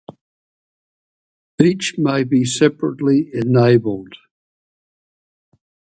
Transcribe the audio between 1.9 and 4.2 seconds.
may be separately enabled.